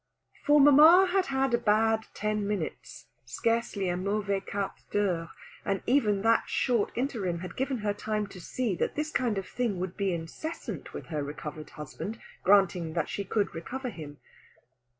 For 0.47 0.59
mamma 0.59 1.09
had 1.11 1.27
had 1.27 1.53
a 1.53 1.59
bad 1.59 2.07
ten 2.15 2.47
minutes 2.47 3.05
scarcely 3.23 3.87
a 3.87 3.95
mauvais 3.95 4.39
quart 4.41 4.81
d'heure 4.89 5.29
and 5.63 5.83
even 5.85 6.23
that 6.23 6.45
short 6.49 6.91
interim 6.95 7.41
had 7.41 7.55
given 7.55 7.77
her 7.85 7.93
time 7.93 8.25
to 8.29 8.41
see 8.41 8.75
that 8.77 8.95
this 8.95 9.11
kind 9.11 9.37
of 9.37 9.47
thing 9.47 9.79
would 9.79 9.95
be 9.95 10.11
incessant 10.11 10.95
with 10.95 11.05
her 11.13 11.21
recovered 11.23 11.69
husband, 11.69 12.19
granting 12.43 12.93
that 12.93 13.09
she 13.09 13.23
could 13.23 13.53
recover 13.53 13.89
him. 13.91 14.17